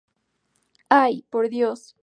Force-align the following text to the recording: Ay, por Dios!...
Ay, 0.89 1.23
por 1.29 1.47
Dios!... 1.49 1.95